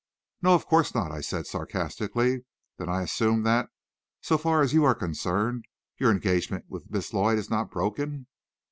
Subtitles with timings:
[0.41, 2.43] "No, of course not," said I sarcastically.
[2.79, 3.69] "Then I assume that,
[4.19, 5.65] so far as you are concerned,
[5.99, 8.25] your engagement with Miss Lloyd is not broken?"